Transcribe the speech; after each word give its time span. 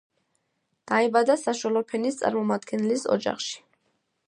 დაიბადა 0.91 1.35
საშუალო 1.41 1.85
ფენის 1.91 2.19
წარმომადგენლის 2.23 3.07
ოჯახში. 3.19 3.63